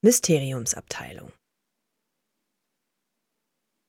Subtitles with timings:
[0.00, 1.32] Mysteriumsabteilung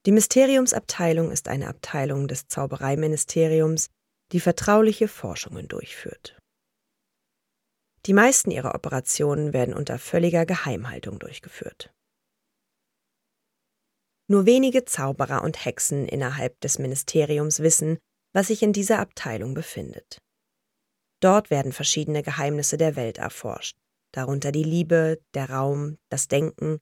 [0.07, 3.91] Die Mysteriumsabteilung ist eine Abteilung des Zaubereiministeriums,
[4.31, 6.35] die vertrauliche Forschungen durchführt.
[8.07, 11.93] Die meisten ihrer Operationen werden unter völliger Geheimhaltung durchgeführt.
[14.27, 17.99] Nur wenige Zauberer und Hexen innerhalb des Ministeriums wissen,
[18.33, 20.17] was sich in dieser Abteilung befindet.
[21.21, 23.77] Dort werden verschiedene Geheimnisse der Welt erforscht,
[24.11, 26.79] darunter die Liebe, der Raum, das Denken,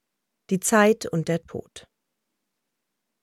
[0.50, 1.88] die Zeit und der Tod.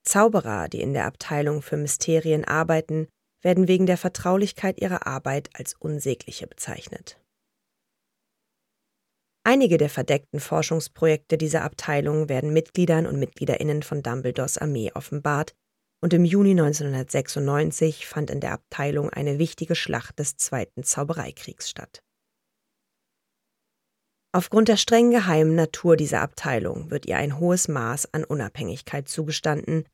[0.05, 3.08] Zauberer, die in der Abteilung für Mysterien arbeiten,
[3.42, 7.19] werden wegen der Vertraulichkeit ihrer Arbeit als unsägliche bezeichnet.
[9.46, 15.55] Einige der verdeckten Forschungsprojekte dieser Abteilung werden Mitgliedern und Mitgliederinnen von Dumbledores Armee offenbart,
[16.02, 22.03] und im Juni 1996 fand in der Abteilung eine wichtige Schlacht des Zweiten Zaubereikriegs statt.
[24.34, 29.86] Aufgrund der streng geheimen Natur dieser Abteilung wird ihr ein hohes Maß an Unabhängigkeit zugestanden,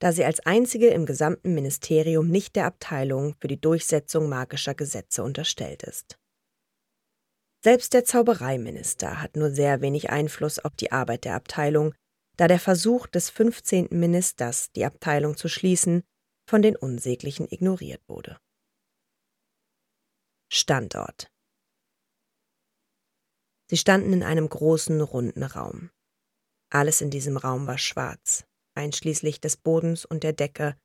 [0.00, 5.22] da sie als einzige im gesamten Ministerium nicht der Abteilung für die Durchsetzung magischer Gesetze
[5.22, 6.18] unterstellt ist.
[7.62, 11.94] Selbst der Zaubereiminister hat nur sehr wenig Einfluss auf die Arbeit der Abteilung,
[12.36, 13.90] da der Versuch des 15.
[13.92, 16.02] Ministers, die Abteilung zu schließen,
[16.50, 18.36] von den Unsäglichen ignoriert wurde.
[20.52, 21.30] Standort
[23.68, 25.90] Sie standen in einem großen, runden Raum.
[26.70, 28.44] Alles in diesem Raum war schwarz,
[28.74, 30.76] einschließlich des Bodens und der Decke.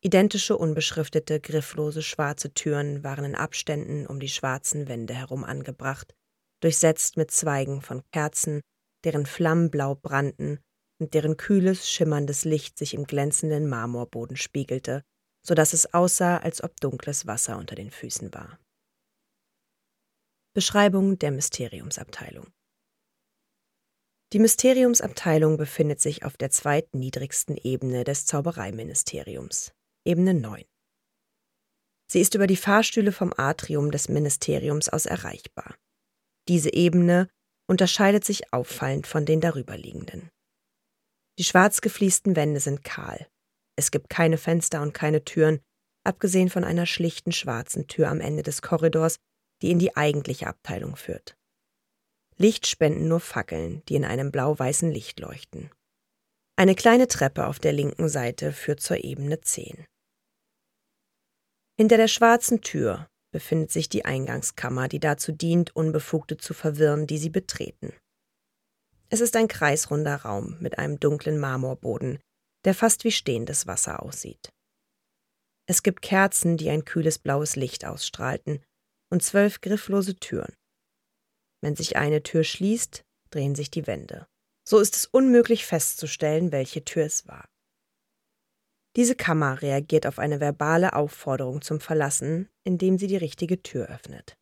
[0.00, 6.14] Identische, unbeschriftete, grifflose schwarze Türen waren in Abständen um die schwarzen Wände herum angebracht,
[6.60, 8.60] durchsetzt mit Zweigen von Kerzen,
[9.04, 10.60] deren Flammen blau brannten
[11.00, 15.02] und deren kühles, schimmerndes Licht sich im glänzenden Marmorboden spiegelte,
[15.44, 18.58] so dass es aussah, als ob dunkles Wasser unter den Füßen war.
[20.54, 22.52] Beschreibung der Mysteriumsabteilung
[24.34, 29.72] Die Mysteriumsabteilung befindet sich auf der zweitniedrigsten Ebene des Zaubereiministeriums,
[30.04, 30.62] Ebene 9.
[32.06, 35.74] Sie ist über die Fahrstühle vom Atrium des Ministeriums aus erreichbar.
[36.48, 37.30] Diese Ebene
[37.66, 40.28] unterscheidet sich auffallend von den darüberliegenden.
[41.38, 43.26] Die schwarz gefliesten Wände sind kahl.
[43.74, 45.60] Es gibt keine Fenster und keine Türen,
[46.04, 49.16] abgesehen von einer schlichten schwarzen Tür am Ende des Korridors,
[49.62, 51.36] die in die eigentliche Abteilung führt.
[52.36, 55.70] Licht spenden nur Fackeln, die in einem blau-weißen Licht leuchten.
[56.56, 59.86] Eine kleine Treppe auf der linken Seite führt zur Ebene 10.
[61.78, 67.18] Hinter der schwarzen Tür befindet sich die Eingangskammer, die dazu dient, Unbefugte zu verwirren, die
[67.18, 67.94] sie betreten.
[69.08, 72.18] Es ist ein kreisrunder Raum mit einem dunklen Marmorboden,
[72.64, 74.50] der fast wie stehendes Wasser aussieht.
[75.66, 78.62] Es gibt Kerzen, die ein kühles blaues Licht ausstrahlten,
[79.12, 80.56] und zwölf grifflose Türen.
[81.60, 84.26] Wenn sich eine Tür schließt, drehen sich die Wände.
[84.66, 87.46] So ist es unmöglich festzustellen, welche Tür es war.
[88.96, 94.38] Diese Kammer reagiert auf eine verbale Aufforderung zum Verlassen, indem sie die richtige Tür öffnet.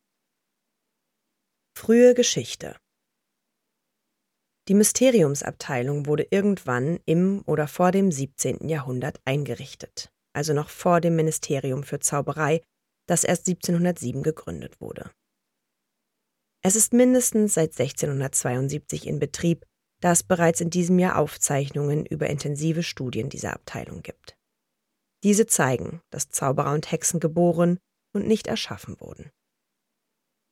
[1.77, 2.77] Frühe Geschichte
[4.69, 8.69] Die Mysteriumsabteilung wurde irgendwann im oder vor dem 17.
[8.69, 12.61] Jahrhundert eingerichtet, also noch vor dem Ministerium für Zauberei,
[13.07, 15.11] das erst 1707 gegründet wurde.
[16.63, 19.65] Es ist mindestens seit 1672 in Betrieb,
[20.01, 24.35] da es bereits in diesem Jahr Aufzeichnungen über intensive Studien dieser Abteilung gibt.
[25.23, 27.79] Diese zeigen, dass Zauberer und Hexen geboren
[28.13, 29.31] und nicht erschaffen wurden.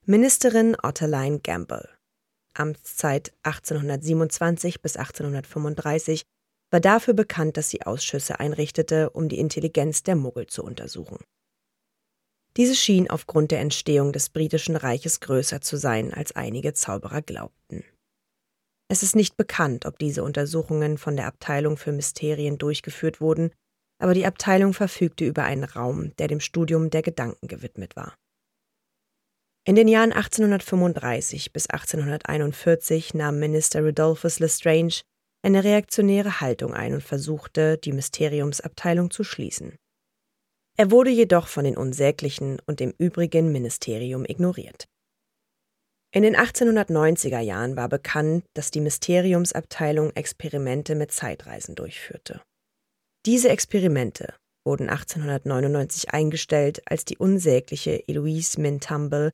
[0.05, 1.89] Ministerin Otterline Gamble,
[2.53, 6.23] Amtszeit 1827 bis 1835,
[6.71, 11.17] war dafür bekannt, dass sie Ausschüsse einrichtete, um die Intelligenz der Muggel zu untersuchen.
[12.59, 17.85] Diese schien aufgrund der Entstehung des britischen Reiches größer zu sein, als einige Zauberer glaubten.
[18.91, 23.53] Es ist nicht bekannt, ob diese Untersuchungen von der Abteilung für Mysterien durchgeführt wurden,
[23.97, 28.17] aber die Abteilung verfügte über einen Raum, der dem Studium der Gedanken gewidmet war.
[29.65, 34.99] In den Jahren 1835 bis 1841 nahm Minister Rodolphus Lestrange
[35.45, 39.78] eine reaktionäre Haltung ein und versuchte, die Mysteriumsabteilung zu schließen.
[40.79, 44.85] Er wurde jedoch von den Unsäglichen und dem übrigen Ministerium ignoriert.
[46.15, 52.41] In den 1890er Jahren war bekannt, dass die Mysteriumsabteilung Experimente mit Zeitreisen durchführte.
[53.25, 54.35] Diese Experimente
[54.65, 59.31] wurden 1899 eingestellt, als die unsägliche Eloise Mintumble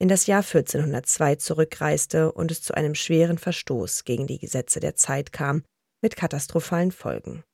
[0.00, 4.96] in das Jahr 1402 zurückreiste und es zu einem schweren Verstoß gegen die Gesetze der
[4.96, 5.62] Zeit kam,
[6.02, 7.44] mit katastrophalen Folgen.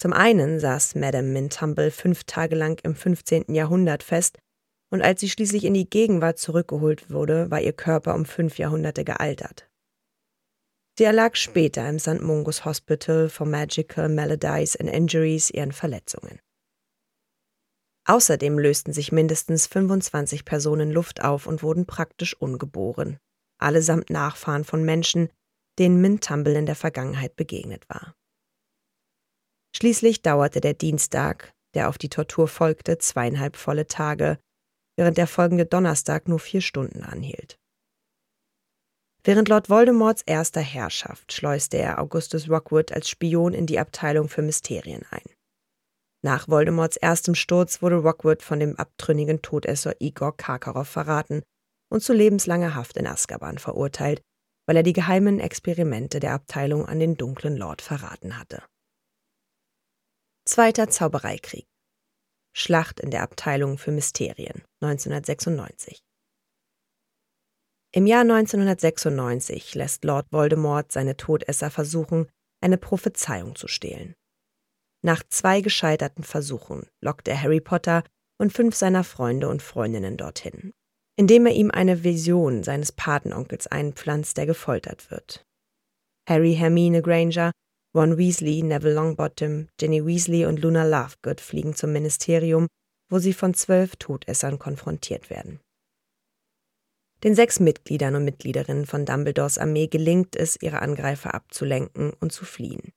[0.00, 3.54] Zum einen saß Madame Mintumble fünf Tage lang im 15.
[3.54, 4.38] Jahrhundert fest,
[4.90, 9.04] und als sie schließlich in die Gegenwart zurückgeholt wurde, war ihr Körper um fünf Jahrhunderte
[9.04, 9.68] gealtert.
[10.98, 12.22] Sie erlag später im St.
[12.22, 16.40] Mungus Hospital for Magical Maladies and Injuries ihren Verletzungen.
[18.06, 23.18] Außerdem lösten sich mindestens 25 Personen Luft auf und wurden praktisch ungeboren,
[23.58, 25.28] allesamt Nachfahren von Menschen,
[25.78, 28.14] denen Mintumble in der Vergangenheit begegnet war.
[29.76, 34.38] Schließlich dauerte der Dienstag, der auf die Tortur folgte, zweieinhalb volle Tage,
[34.96, 37.56] während der folgende Donnerstag nur vier Stunden anhielt.
[39.22, 44.42] Während Lord Voldemorts erster Herrschaft schleuste er Augustus Rockwood als Spion in die Abteilung für
[44.42, 45.28] Mysterien ein.
[46.22, 51.42] Nach Voldemorts erstem Sturz wurde Rockwood von dem abtrünnigen Todesser Igor Karkaroff verraten
[51.90, 54.20] und zu lebenslanger Haft in Azkaban verurteilt,
[54.66, 58.62] weil er die geheimen Experimente der Abteilung an den dunklen Lord verraten hatte.
[60.52, 61.68] Zweiter Zaubereikrieg
[62.52, 66.00] Schlacht in der Abteilung für Mysterien 1996
[67.94, 72.28] Im Jahr 1996 lässt Lord Voldemort seine Todesser versuchen,
[72.60, 74.16] eine Prophezeiung zu stehlen.
[75.04, 78.02] Nach zwei gescheiterten Versuchen lockt er Harry Potter
[78.40, 80.72] und fünf seiner Freunde und Freundinnen dorthin,
[81.14, 85.46] indem er ihm eine Vision seines Patenonkels einpflanzt, der gefoltert wird.
[86.28, 87.52] Harry, Hermine Granger,
[87.94, 92.68] Ron Weasley, Neville Longbottom, Ginny Weasley und Luna Lovegood fliegen zum Ministerium,
[93.10, 95.60] wo sie von zwölf Todessern konfrontiert werden.
[97.24, 102.44] Den sechs Mitgliedern und Mitgliederinnen von Dumbledores Armee gelingt es, ihre Angreifer abzulenken und zu
[102.44, 102.92] fliehen.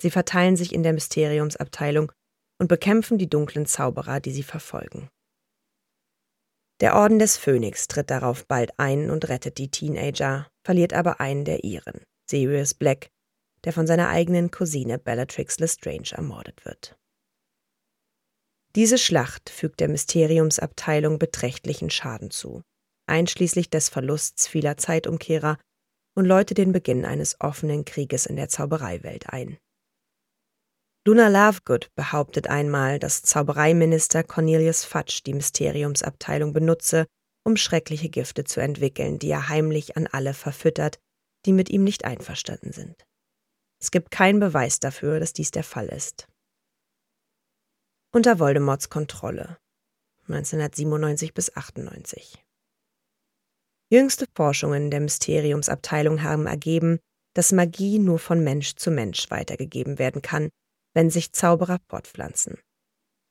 [0.00, 2.12] Sie verteilen sich in der Mysteriumsabteilung
[2.60, 5.08] und bekämpfen die dunklen Zauberer, die sie verfolgen.
[6.80, 11.44] Der Orden des Phönix tritt darauf bald ein und rettet die Teenager, verliert aber einen
[11.44, 13.10] der ihren, Sirius Black,
[13.64, 16.96] der von seiner eigenen Cousine Bellatrix Lestrange ermordet wird.
[18.76, 22.62] Diese Schlacht fügt der Mysteriumsabteilung beträchtlichen Schaden zu,
[23.06, 25.58] einschließlich des Verlusts vieler Zeitumkehrer
[26.16, 29.58] und läutet den Beginn eines offenen Krieges in der Zaubereiwelt ein.
[31.06, 37.06] Luna Lovegood behauptet einmal, dass Zaubereiminister Cornelius Fudge die Mysteriumsabteilung benutze,
[37.44, 40.98] um schreckliche Gifte zu entwickeln, die er heimlich an alle verfüttert,
[41.44, 43.04] die mit ihm nicht einverstanden sind.
[43.84, 46.26] Es gibt keinen Beweis dafür, dass dies der Fall ist.
[48.14, 49.58] Unter Voldemorts Kontrolle
[50.26, 52.42] 1997 bis 98
[53.90, 56.98] Jüngste Forschungen der Mysteriumsabteilung haben ergeben,
[57.34, 60.48] dass Magie nur von Mensch zu Mensch weitergegeben werden kann,
[60.94, 62.56] wenn sich Zauberer fortpflanzen.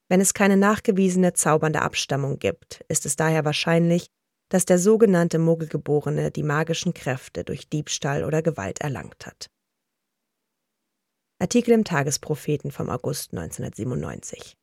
[0.07, 4.05] Wenn es keine nachgewiesene zaubernde Abstammung gibt, ist es daher wahrscheinlich,
[4.49, 9.49] dass der sogenannte Muggelgeborene die magischen Kräfte durch Diebstahl oder Gewalt erlangt hat.
[11.43, 14.55] Artikel im Tagespropheten vom August 1997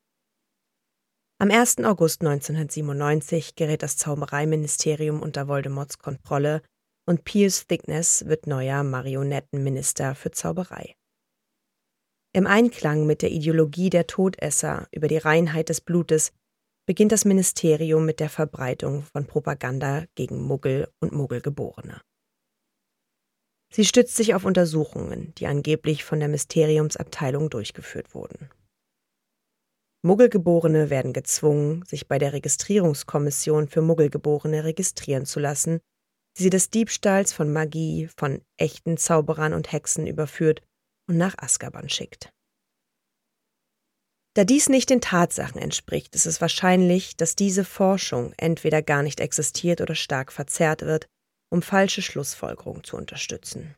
[1.38, 1.80] Am 1.
[1.84, 6.62] August 1997 gerät das Zaubereiministerium unter Voldemorts Kontrolle
[7.06, 10.94] und Piers Thickness wird neuer Marionettenminister für Zauberei.
[12.32, 16.32] Im Einklang mit der Ideologie der Todesser über die Reinheit des Blutes
[16.86, 22.00] beginnt das Ministerium mit der Verbreitung von Propaganda gegen Muggel und Muggelgeborene.
[23.72, 28.50] Sie stützt sich auf Untersuchungen, die angeblich von der Mysteriumsabteilung durchgeführt wurden.
[30.02, 35.80] Muggelgeborene werden gezwungen, sich bei der Registrierungskommission für Muggelgeborene registrieren zu lassen,
[36.36, 40.62] die sie des Diebstahls von Magie, von echten Zauberern und Hexen überführt
[41.08, 42.32] und nach Azkaban schickt.
[44.34, 49.20] Da dies nicht den Tatsachen entspricht, ist es wahrscheinlich, dass diese Forschung entweder gar nicht
[49.20, 51.06] existiert oder stark verzerrt wird,
[51.50, 53.74] um falsche Schlussfolgerungen zu unterstützen.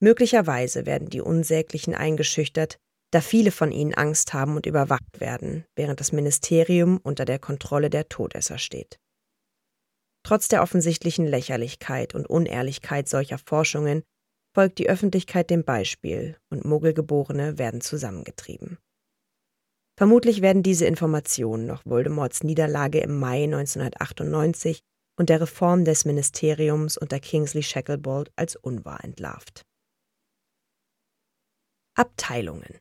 [0.00, 2.78] Möglicherweise werden die Unsäglichen eingeschüchtert,
[3.12, 7.90] da viele von ihnen Angst haben und überwacht werden, während das Ministerium unter der Kontrolle
[7.90, 8.98] der Todesser steht.
[10.24, 14.02] Trotz der offensichtlichen Lächerlichkeit und Unehrlichkeit solcher Forschungen
[14.54, 18.78] folgt die Öffentlichkeit dem Beispiel und Muggelgeborene werden zusammengetrieben.
[19.98, 24.80] Vermutlich werden diese Informationen noch Voldemorts Niederlage im Mai 1998
[25.18, 29.62] und der Reform des Ministeriums unter Kingsley Shacklebolt als unwahr entlarvt.
[31.94, 32.78] Abteilungen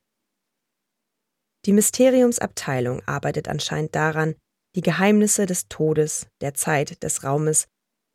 [1.66, 4.36] Die Mysteriumsabteilung arbeitet anscheinend daran,
[4.76, 7.68] die Geheimnisse des Todes, der Zeit, des Raumes,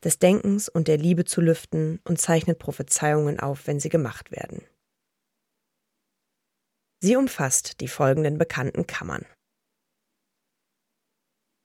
[0.02, 4.64] des Denkens und der Liebe zu lüften und zeichnet Prophezeiungen auf, wenn sie gemacht werden.
[7.02, 9.26] Sie umfasst die folgenden bekannten Kammern.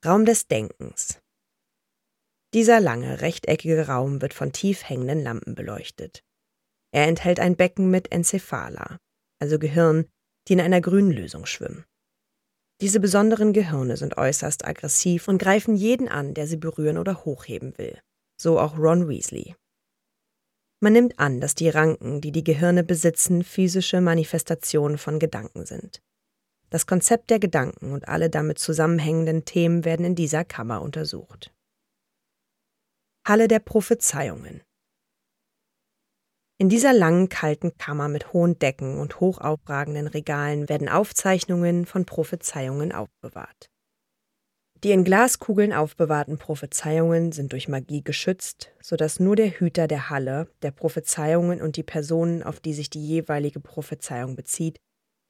[0.04, 1.21] Raum des Denkens.
[2.54, 6.22] Dieser lange, rechteckige Raum wird von tief hängenden Lampen beleuchtet.
[6.92, 8.98] Er enthält ein Becken mit Encephala,
[9.40, 10.06] also Gehirn,
[10.48, 11.84] die in einer grünen Lösung schwimmen.
[12.82, 17.78] Diese besonderen Gehirne sind äußerst aggressiv und greifen jeden an, der sie berühren oder hochheben
[17.78, 17.98] will.
[18.38, 19.54] So auch Ron Weasley.
[20.80, 26.02] Man nimmt an, dass die Ranken, die die Gehirne besitzen, physische Manifestationen von Gedanken sind.
[26.70, 31.52] Das Konzept der Gedanken und alle damit zusammenhängenden Themen werden in dieser Kammer untersucht.
[33.24, 34.62] Halle der Prophezeiungen.
[36.58, 42.04] In dieser langen, kalten Kammer mit hohen Decken und hoch aufragenden Regalen werden Aufzeichnungen von
[42.04, 43.70] Prophezeiungen aufbewahrt.
[44.82, 50.48] Die in Glaskugeln aufbewahrten Prophezeiungen sind durch Magie geschützt, sodass nur der Hüter der Halle,
[50.62, 54.78] der Prophezeiungen und die Personen, auf die sich die jeweilige Prophezeiung bezieht,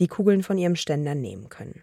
[0.00, 1.82] die Kugeln von ihrem Ständer nehmen können.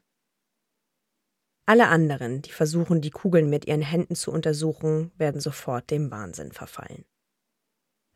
[1.70, 6.52] Alle anderen, die versuchen, die Kugeln mit ihren Händen zu untersuchen, werden sofort dem Wahnsinn
[6.52, 7.06] verfallen.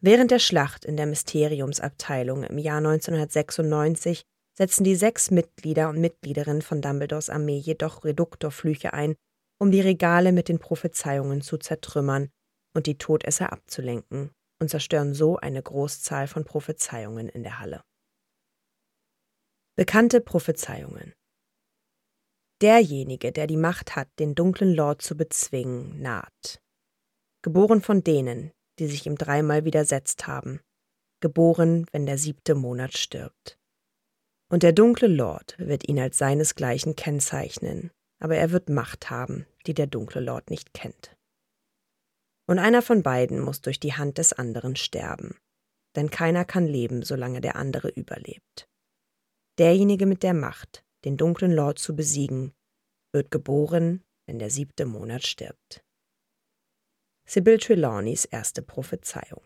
[0.02, 4.24] Während der Schlacht in der Mysteriumsabteilung im Jahr 1996
[4.58, 9.14] setzen die sechs Mitglieder und Mitgliederinnen von Dumbledores Armee jedoch Reduktorflüche ein,
[9.60, 12.32] um die Regale mit den Prophezeiungen zu zertrümmern
[12.76, 17.84] und die Todesser abzulenken und zerstören so eine Großzahl von Prophezeiungen in der Halle.
[19.76, 21.14] Bekannte Prophezeiungen
[22.63, 26.62] Derjenige, der die Macht hat, den dunklen Lord zu bezwingen, naht.
[27.41, 30.62] Geboren von denen, die sich ihm dreimal widersetzt haben,
[31.20, 33.60] geboren, wenn der siebte Monat stirbt.
[34.50, 37.91] Und der dunkle Lord wird ihn als seinesgleichen kennzeichnen,
[38.22, 41.17] aber er wird Macht haben, die der dunkle Lord nicht kennt.
[42.48, 45.38] Und einer von beiden muss durch die Hand des anderen sterben,
[45.98, 48.70] denn keiner kann leben, solange der andere überlebt.
[49.60, 52.54] Derjenige mit der Macht, den dunklen Lord zu besiegen,
[53.14, 55.84] wird geboren, wenn der siebte Monat stirbt.
[57.26, 59.42] Sybil Trelawneys erste Prophezeiung.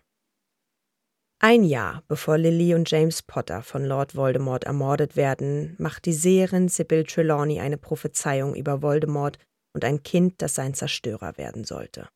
[1.40, 6.68] Ein Jahr bevor Lily und James Potter von Lord Voldemort ermordet werden, macht die Seherin
[6.68, 9.38] Sybil Trelawney eine Prophezeiung über Voldemort
[9.76, 12.10] und ein Kind, das sein Zerstörer werden sollte.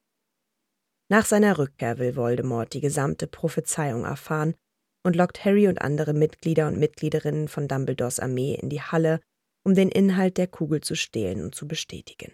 [1.12, 4.56] Nach seiner Rückkehr will Voldemort die gesamte Prophezeiung erfahren
[5.04, 9.20] und lockt Harry und andere Mitglieder und Mitgliederinnen von Dumbledores Armee in die Halle,
[9.64, 12.34] um den Inhalt der Kugel zu stehlen und zu bestätigen.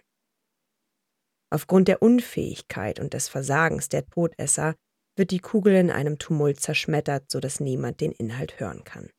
[1.50, 4.74] Aufgrund der Unfähigkeit und des Versagens der Todesser
[5.16, 9.10] wird die Kugel in einem Tumult zerschmettert, so dass niemand den Inhalt hören kann.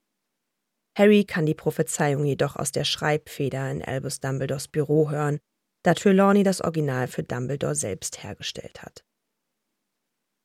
[0.98, 5.40] Harry kann die Prophezeiung jedoch aus der Schreibfeder in Albus Dumbledores Büro hören,
[5.84, 9.04] da Trelawney das Original für Dumbledore selbst hergestellt hat.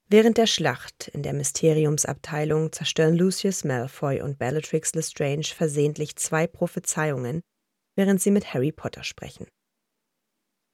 [0.08, 7.40] Während der Schlacht in der Mysteriumsabteilung zerstören Lucius Malfoy und Bellatrix Lestrange versehentlich zwei Prophezeiungen,
[7.96, 9.46] während sie mit Harry Potter sprechen.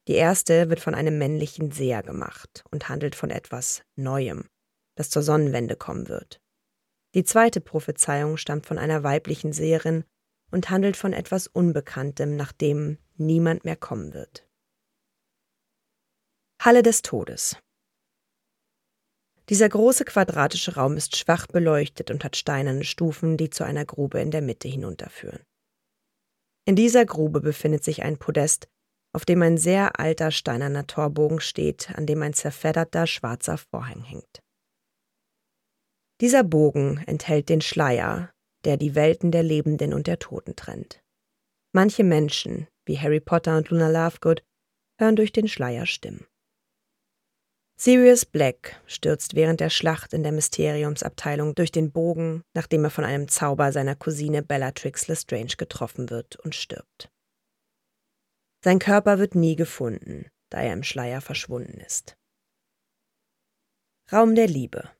[0.07, 4.49] Die erste wird von einem männlichen Seher gemacht und handelt von etwas Neuem,
[4.95, 6.41] das zur Sonnenwende kommen wird.
[7.13, 10.05] Die zweite Prophezeiung stammt von einer weiblichen Seherin
[10.49, 14.47] und handelt von etwas Unbekanntem, nach dem niemand mehr kommen wird.
[16.61, 17.57] Halle des Todes
[19.49, 24.19] Dieser große quadratische Raum ist schwach beleuchtet und hat steinerne Stufen, die zu einer Grube
[24.19, 25.43] in der Mitte hinunterführen.
[26.65, 28.67] In dieser Grube befindet sich ein Podest,
[29.13, 34.41] auf dem ein sehr alter steinerner Torbogen steht, an dem ein zerfedderter schwarzer Vorhang hängt.
[36.21, 38.31] Dieser Bogen enthält den Schleier,
[38.63, 41.03] der die Welten der Lebenden und der Toten trennt.
[41.73, 44.43] Manche Menschen, wie Harry Potter und Luna Lovegood,
[44.99, 46.27] hören durch den Schleier Stimmen.
[47.83, 53.03] Sirius Black stürzt während der Schlacht in der Mysteriumsabteilung durch den Bogen, nachdem er von
[53.03, 57.09] einem Zauber seiner Cousine Bellatrix Lestrange getroffen wird und stirbt.
[58.63, 62.15] Sein Körper wird nie gefunden, da er im Schleier verschwunden ist.
[64.13, 64.91] Raum der Liebe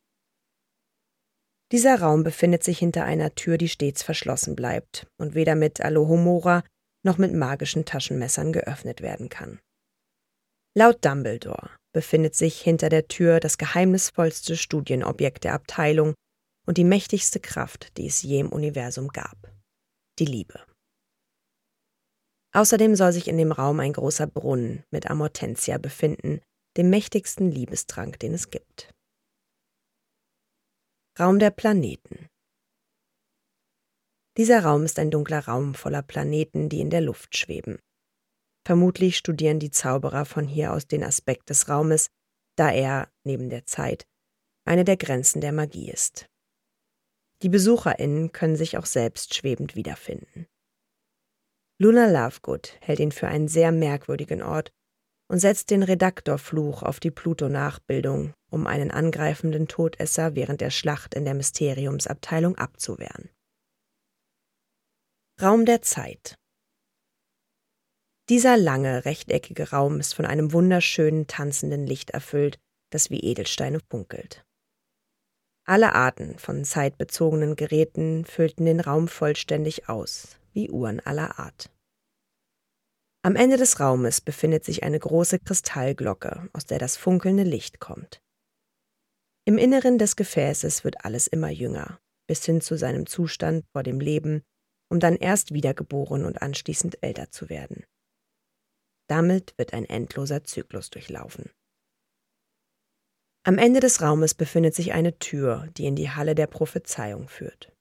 [1.71, 6.63] Dieser Raum befindet sich hinter einer Tür, die stets verschlossen bleibt und weder mit Alohomora
[7.05, 9.59] noch mit magischen Taschenmessern geöffnet werden kann.
[10.75, 16.13] Laut Dumbledore befindet sich hinter der Tür das geheimnisvollste Studienobjekt der Abteilung
[16.65, 19.51] und die mächtigste Kraft, die es je im Universum gab.
[20.19, 20.59] Die Liebe.
[22.53, 26.41] Außerdem soll sich in dem Raum ein großer Brunnen mit Amortentia befinden,
[26.77, 28.93] dem mächtigsten Liebestrank, den es gibt.
[31.19, 32.27] Raum der Planeten.
[34.37, 37.79] Dieser Raum ist ein dunkler Raum voller Planeten, die in der Luft schweben.
[38.65, 42.09] Vermutlich studieren die Zauberer von hier aus den Aspekt des Raumes,
[42.55, 44.05] da er, neben der Zeit,
[44.65, 46.27] eine der Grenzen der Magie ist.
[47.41, 50.45] Die BesucherInnen können sich auch selbst schwebend wiederfinden.
[51.79, 54.71] Luna Lovegood hält ihn für einen sehr merkwürdigen Ort
[55.27, 61.25] und setzt den Redaktorfluch auf die Pluto-Nachbildung, um einen angreifenden Todesser während der Schlacht in
[61.25, 63.29] der Mysteriumsabteilung abzuwehren.
[65.41, 66.35] Raum der Zeit
[68.29, 72.59] Dieser lange, rechteckige Raum ist von einem wunderschönen, tanzenden Licht erfüllt,
[72.91, 74.45] das wie Edelsteine funkelt.
[75.65, 81.71] Alle Arten von zeitbezogenen Geräten füllten den Raum vollständig aus, wie Uhren aller Art.
[83.23, 88.19] Am Ende des Raumes befindet sich eine große Kristallglocke, aus der das funkelnde Licht kommt.
[89.45, 93.99] Im Inneren des Gefäßes wird alles immer jünger, bis hin zu seinem Zustand vor dem
[93.99, 94.41] Leben,
[94.89, 97.85] um dann erst wiedergeboren und anschließend älter zu werden.
[99.11, 101.49] Damit wird ein endloser Zyklus durchlaufen.
[103.43, 107.73] Am Ende des Raumes befindet sich eine Tür, die in die Halle der Prophezeiung führt.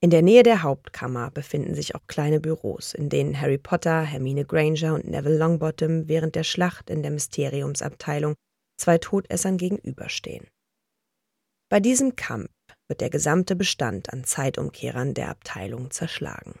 [0.00, 4.44] In der Nähe der Hauptkammer befinden sich auch kleine Büros, in denen Harry Potter, Hermine
[4.44, 8.36] Granger und Neville Longbottom während der Schlacht in der Mysteriumsabteilung
[8.78, 10.46] zwei Todessern gegenüberstehen.
[11.68, 12.52] Bei diesem Kampf
[12.86, 16.60] wird der gesamte Bestand an Zeitumkehrern der Abteilung zerschlagen.